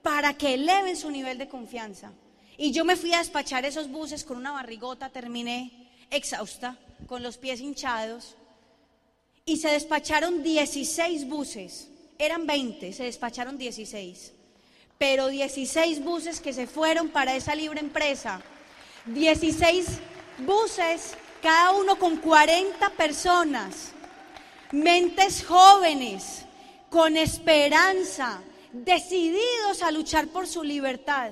para 0.00 0.32
que 0.32 0.54
eleven 0.54 0.96
su 0.96 1.10
nivel 1.10 1.36
de 1.36 1.48
confianza. 1.48 2.10
Y 2.56 2.72
yo 2.72 2.82
me 2.86 2.96
fui 2.96 3.12
a 3.12 3.18
despachar 3.18 3.66
esos 3.66 3.90
buses 3.90 4.24
con 4.24 4.38
una 4.38 4.52
barrigota, 4.52 5.10
terminé 5.10 5.90
exhausta, 6.10 6.78
con 7.06 7.22
los 7.22 7.36
pies 7.36 7.60
hinchados. 7.60 8.36
y 9.44 9.58
se 9.58 9.68
despacharon 9.68 10.42
16 10.42 11.28
buses. 11.28 11.90
Eran 12.18 12.46
20, 12.46 12.90
se 12.94 13.04
despacharon 13.04 13.58
16. 13.58 14.32
Pero 14.98 15.28
16 15.28 16.02
buses 16.02 16.40
que 16.40 16.52
se 16.52 16.66
fueron 16.66 17.08
para 17.08 17.36
esa 17.36 17.54
libre 17.54 17.78
empresa. 17.78 18.42
16 19.06 19.86
buses, 20.38 21.14
cada 21.40 21.70
uno 21.70 21.96
con 21.96 22.16
40 22.16 22.90
personas. 22.90 23.92
Mentes 24.72 25.44
jóvenes, 25.44 26.44
con 26.90 27.16
esperanza, 27.16 28.40
decididos 28.72 29.82
a 29.82 29.92
luchar 29.92 30.26
por 30.26 30.48
su 30.48 30.64
libertad. 30.64 31.30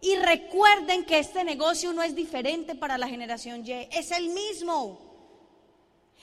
Y 0.00 0.16
recuerden 0.16 1.04
que 1.04 1.18
este 1.18 1.44
negocio 1.44 1.92
no 1.92 2.02
es 2.02 2.14
diferente 2.14 2.74
para 2.74 2.96
la 2.96 3.08
generación 3.08 3.66
Y, 3.66 3.86
es 3.92 4.10
el 4.12 4.30
mismo. 4.30 4.98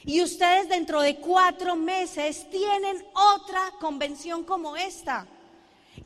Y 0.04 0.24
ustedes 0.24 0.68
dentro 0.68 1.02
de 1.02 1.18
cuatro 1.18 1.76
meses 1.76 2.50
tienen 2.50 3.06
otra 3.14 3.72
convención 3.80 4.44
como 4.44 4.76
esta. 4.76 5.28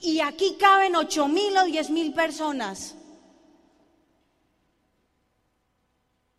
Y 0.02 0.22
aquí 0.22 0.56
caben 0.60 0.96
ocho 0.96 1.28
mil 1.28 1.56
o 1.58 1.66
diez 1.66 1.90
mil 1.90 2.14
personas. 2.14 2.96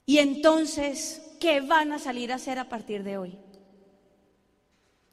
Y 0.07 0.19
entonces, 0.19 1.23
¿qué 1.39 1.61
van 1.61 1.93
a 1.93 1.99
salir 1.99 2.33
a 2.33 2.37
hacer 2.37 2.59
a 2.59 2.69
partir 2.69 3.05
de 3.05 3.19
hoy? 3.19 3.39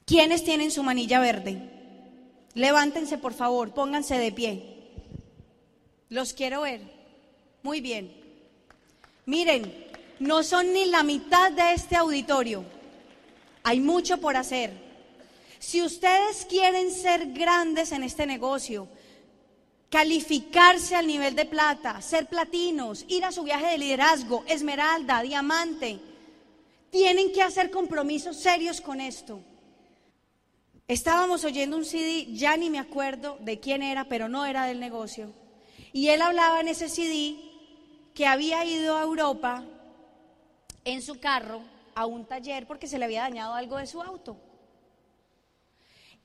¿Quiénes 0.05 0.43
tienen 0.43 0.71
su 0.71 0.81
manilla 0.81 1.19
verde? 1.19 1.69
Levántense, 2.53 3.17
por 3.17 3.33
favor, 3.33 3.73
pónganse 3.73 4.17
de 4.17 4.31
pie. 4.31 4.77
Los 6.09 6.33
quiero 6.33 6.61
ver. 6.61 6.81
Muy 7.61 7.81
bien. 7.81 8.11
Miren, 9.25 9.85
no 10.19 10.41
son 10.41 10.71
ni 10.73 10.85
la 10.85 11.03
mitad 11.03 11.51
de 11.51 11.73
este 11.73 11.97
auditorio. 11.97 12.63
Hay 13.63 13.81
mucho 13.81 14.17
por 14.19 14.37
hacer. 14.37 14.86
Si 15.59 15.81
ustedes 15.81 16.45
quieren 16.45 16.91
ser 16.91 17.33
grandes 17.33 17.91
en 17.91 18.03
este 18.03 18.25
negocio, 18.25 18.87
calificarse 19.89 20.95
al 20.95 21.07
nivel 21.07 21.35
de 21.35 21.45
plata, 21.45 22.01
ser 22.01 22.27
platinos, 22.27 23.05
ir 23.07 23.25
a 23.25 23.31
su 23.31 23.43
viaje 23.43 23.67
de 23.67 23.77
liderazgo, 23.77 24.43
esmeralda, 24.47 25.21
diamante, 25.21 25.99
tienen 26.89 27.31
que 27.31 27.41
hacer 27.41 27.71
compromisos 27.71 28.37
serios 28.37 28.81
con 28.81 29.01
esto. 29.01 29.41
Estábamos 30.87 31.43
oyendo 31.43 31.75
un 31.75 31.85
CD, 31.85 32.27
ya 32.33 32.55
ni 32.55 32.69
me 32.69 32.79
acuerdo 32.79 33.37
de 33.41 33.59
quién 33.59 33.83
era, 33.83 34.05
pero 34.05 34.29
no 34.29 34.45
era 34.45 34.65
del 34.65 34.79
negocio. 34.79 35.33
Y 35.91 36.09
él 36.09 36.21
hablaba 36.21 36.61
en 36.61 36.69
ese 36.69 36.87
CD 36.87 37.35
que 38.13 38.25
había 38.25 38.63
ido 38.63 38.95
a 38.95 39.03
Europa 39.03 39.65
en 40.85 41.01
su 41.01 41.19
carro 41.19 41.61
a 41.93 42.05
un 42.05 42.25
taller 42.25 42.67
porque 42.67 42.87
se 42.87 42.97
le 42.99 43.05
había 43.05 43.21
dañado 43.21 43.53
algo 43.53 43.77
de 43.77 43.87
su 43.87 44.01
auto. 44.01 44.37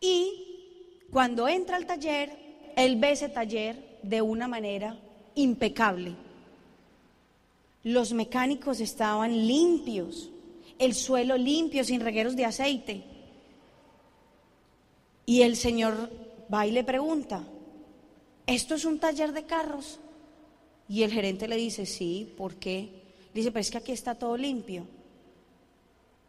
Y 0.02 1.06
cuando 1.12 1.46
entra 1.46 1.76
al 1.76 1.86
taller, 1.86 2.36
él 2.76 2.96
ve 2.96 3.12
ese 3.12 3.28
taller 3.28 4.00
de 4.02 4.20
una 4.20 4.48
manera 4.48 4.98
impecable. 5.36 6.14
Los 7.84 8.12
mecánicos 8.12 8.80
estaban 8.80 9.46
limpios, 9.46 10.28
el 10.78 10.94
suelo 10.94 11.36
limpio, 11.36 11.84
sin 11.84 12.00
regueros 12.00 12.34
de 12.34 12.44
aceite. 12.44 13.04
Y 15.24 15.42
el 15.42 15.56
señor 15.56 16.10
va 16.52 16.66
y 16.66 16.72
le 16.72 16.82
pregunta, 16.82 17.44
¿esto 18.46 18.74
es 18.74 18.84
un 18.84 18.98
taller 18.98 19.32
de 19.32 19.44
carros? 19.44 20.00
Y 20.88 21.04
el 21.04 21.12
gerente 21.12 21.46
le 21.46 21.56
dice, 21.56 21.86
sí, 21.86 22.34
¿por 22.36 22.56
qué? 22.56 22.88
Dice, 23.32 23.52
pero 23.52 23.60
es 23.60 23.70
que 23.70 23.78
aquí 23.78 23.92
está 23.92 24.16
todo 24.16 24.36
limpio. 24.36 24.84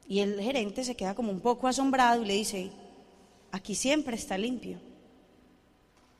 Y 0.07 0.19
el 0.19 0.39
gerente 0.39 0.83
se 0.83 0.95
queda 0.95 1.15
como 1.15 1.31
un 1.31 1.39
poco 1.39 1.67
asombrado 1.67 2.21
y 2.21 2.27
le 2.27 2.33
dice, 2.35 2.71
aquí 3.53 3.75
siempre 3.75 4.17
está 4.17 4.37
limpio. 4.37 4.79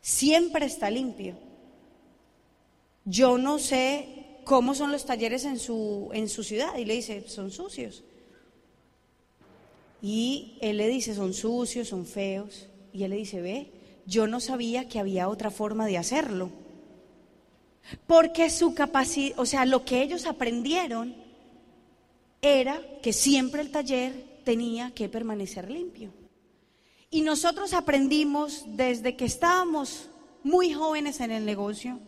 Siempre 0.02 0.66
está 0.66 0.90
limpio. 0.90 1.36
Yo 3.06 3.38
no 3.38 3.60
sé 3.60 4.08
cómo 4.46 4.76
son 4.76 4.92
los 4.92 5.06
talleres 5.06 5.44
en 5.44 5.60
su, 5.60 6.10
en 6.14 6.30
su 6.30 6.44
ciudad. 6.44 6.78
Y 6.78 6.86
le 6.86 6.94
dice, 6.94 7.28
son 7.28 7.52
sucios. 7.52 8.04
Y 10.02 10.58
él 10.62 10.78
le 10.78 10.88
dice, 10.88 11.16
son 11.16 11.34
sucios, 11.34 11.90
son 11.90 12.06
feos. 12.06 12.68
Y 12.94 13.04
él 13.04 13.10
le 13.10 13.18
dice, 13.18 13.42
ve, 13.42 13.72
yo 14.06 14.28
no 14.28 14.40
sabía 14.40 14.88
que 14.88 15.00
había 15.00 15.28
otra 15.28 15.50
forma 15.50 15.88
de 15.88 15.98
hacerlo. 15.98 16.52
Porque 18.06 18.50
su 18.52 18.76
capacidad, 18.76 19.40
o 19.40 19.46
sea, 19.46 19.66
lo 19.66 19.84
que 19.86 20.04
ellos 20.04 20.28
aprendieron 20.28 21.16
era 22.42 22.80
que 23.02 23.12
siempre 23.12 23.62
el 23.62 23.72
taller 23.72 24.42
tenía 24.44 24.92
que 24.92 25.10
permanecer 25.10 25.72
limpio. 25.72 26.23
Y 27.14 27.22
nosotros 27.22 27.74
aprendimos 27.74 28.64
desde 28.66 29.16
que 29.16 29.26
estábamos 29.26 30.10
muy 30.42 30.74
jóvenes 30.74 31.20
en 31.20 31.30
el 31.30 31.46
negocio 31.46 32.00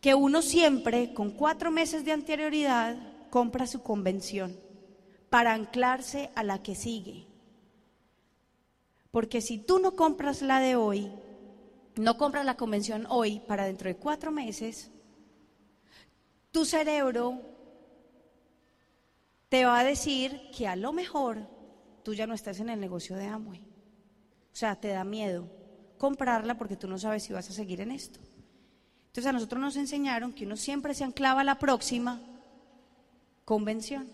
que 0.00 0.14
uno 0.14 0.40
siempre, 0.40 1.12
con 1.12 1.32
cuatro 1.32 1.70
meses 1.70 2.06
de 2.06 2.12
anterioridad, 2.12 2.96
compra 3.28 3.66
su 3.66 3.82
convención 3.82 4.58
para 5.28 5.52
anclarse 5.52 6.30
a 6.34 6.42
la 6.44 6.62
que 6.62 6.74
sigue. 6.74 7.26
Porque 9.10 9.42
si 9.42 9.58
tú 9.58 9.78
no 9.80 9.94
compras 9.96 10.40
la 10.40 10.60
de 10.60 10.76
hoy, 10.76 11.12
no 11.96 12.16
compras 12.16 12.46
la 12.46 12.56
convención 12.56 13.06
hoy 13.10 13.40
para 13.40 13.66
dentro 13.66 13.90
de 13.90 13.96
cuatro 13.96 14.32
meses, 14.32 14.90
tu 16.52 16.64
cerebro 16.64 17.38
te 19.50 19.66
va 19.66 19.80
a 19.80 19.84
decir 19.84 20.40
que 20.56 20.66
a 20.66 20.74
lo 20.74 20.94
mejor 20.94 21.46
tú 22.02 22.14
ya 22.14 22.26
no 22.26 22.32
estás 22.32 22.60
en 22.60 22.70
el 22.70 22.80
negocio 22.80 23.14
de 23.16 23.26
Amway. 23.26 23.69
O 24.52 24.56
sea, 24.56 24.76
te 24.76 24.88
da 24.88 25.04
miedo 25.04 25.48
comprarla 25.98 26.56
porque 26.56 26.76
tú 26.76 26.88
no 26.88 26.98
sabes 26.98 27.22
si 27.22 27.32
vas 27.32 27.50
a 27.50 27.52
seguir 27.52 27.80
en 27.82 27.90
esto. 27.90 28.18
Entonces 29.08 29.26
a 29.26 29.32
nosotros 29.32 29.60
nos 29.60 29.76
enseñaron 29.76 30.32
que 30.32 30.46
uno 30.46 30.56
siempre 30.56 30.94
se 30.94 31.04
anclaba 31.04 31.42
a 31.42 31.44
la 31.44 31.58
próxima 31.58 32.20
convención 33.44 34.08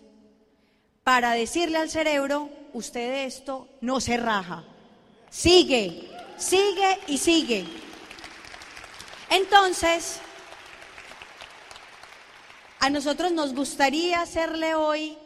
para 1.03 1.31
decirle 1.31 1.77
al 1.77 1.89
cerebro, 1.89 2.49
usted 2.73 3.09
de 3.09 3.25
esto 3.25 3.69
no 3.79 4.01
se 4.01 4.17
raja, 4.17 4.65
sigue, 5.29 6.09
sigue 6.37 6.99
y 7.07 7.17
sigue. 7.17 7.65
Entonces, 9.29 10.19
a 12.79 12.89
nosotros 12.89 13.31
nos 13.31 13.53
gustaría 13.53 14.19
hacerle 14.19 14.75
hoy 14.75 15.17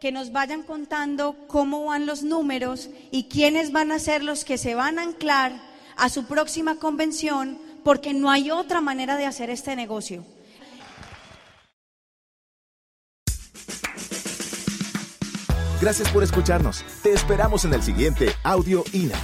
que 0.00 0.12
nos 0.12 0.32
vayan 0.32 0.62
contando 0.62 1.36
cómo 1.46 1.86
van 1.86 2.06
los 2.06 2.22
números 2.22 2.88
y 3.10 3.24
quiénes 3.24 3.72
van 3.72 3.92
a 3.92 3.98
ser 3.98 4.22
los 4.22 4.44
que 4.44 4.58
se 4.58 4.74
van 4.74 4.98
a 4.98 5.02
anclar 5.02 5.60
a 5.96 6.08
su 6.08 6.26
próxima 6.26 6.76
convención, 6.76 7.58
porque 7.84 8.14
no 8.14 8.30
hay 8.30 8.50
otra 8.50 8.80
manera 8.80 9.16
de 9.16 9.26
hacer 9.26 9.50
este 9.50 9.74
negocio. 9.74 10.24
Gracias 15.80 16.10
por 16.10 16.24
escucharnos. 16.24 16.84
Te 17.02 17.12
esperamos 17.12 17.64
en 17.64 17.74
el 17.74 17.82
siguiente 17.82 18.32
Audio 18.42 18.84
INA. 18.92 19.16